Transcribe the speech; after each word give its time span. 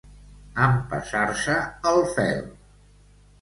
Empassar-se 0.67 1.59
el 1.91 2.01
fel. 2.17 2.43